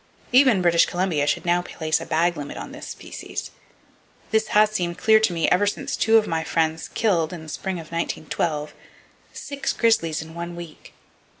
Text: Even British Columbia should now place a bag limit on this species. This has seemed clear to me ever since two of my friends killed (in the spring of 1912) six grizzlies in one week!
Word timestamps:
Even 0.31 0.63
British 0.63 0.87
Columbia 0.87 1.27
should 1.27 1.45
now 1.45 1.61
place 1.61 2.01
a 2.01 2.07
bag 2.07 2.35
limit 2.35 2.57
on 2.57 2.71
this 2.71 2.87
species. 2.87 3.51
This 4.31 4.47
has 4.47 4.71
seemed 4.71 4.97
clear 4.97 5.19
to 5.19 5.31
me 5.31 5.47
ever 5.51 5.67
since 5.67 5.95
two 5.95 6.17
of 6.17 6.25
my 6.25 6.43
friends 6.43 6.87
killed 6.87 7.31
(in 7.31 7.43
the 7.43 7.49
spring 7.49 7.75
of 7.75 7.91
1912) 7.91 8.73
six 9.31 9.73
grizzlies 9.73 10.19
in 10.23 10.33
one 10.33 10.55
week! 10.55 10.95